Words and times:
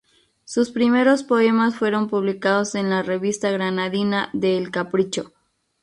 Sus 0.45 0.71
primeros 0.71 1.21
poemas 1.21 1.75
fueron 1.75 2.09
publicados 2.09 2.73
en 2.73 2.89
la 2.89 3.03
revista 3.03 3.51
granadina 3.51 4.31
de 4.33 4.57
"El 4.57 4.71
Capricho". 4.71 5.31